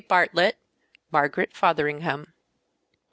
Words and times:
BARTLETT, 0.09 0.55
MARGARET 1.11 1.53
FOTHERINGHAM. 1.55 2.33